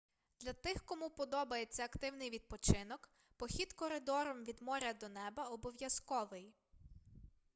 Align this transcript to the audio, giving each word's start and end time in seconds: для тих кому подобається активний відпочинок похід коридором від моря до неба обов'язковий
для 0.39 0.53
тих 0.53 0.85
кому 0.85 1.09
подобається 1.09 1.83
активний 1.83 2.29
відпочинок 2.29 3.09
похід 3.37 3.73
коридором 3.73 4.43
від 4.43 4.61
моря 4.61 4.93
до 4.93 5.09
неба 5.09 5.43
обов'язковий 5.47 6.53